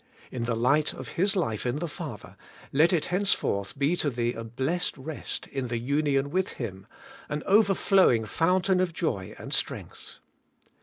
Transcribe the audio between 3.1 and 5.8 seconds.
hence forth be to thee a blessed rest in the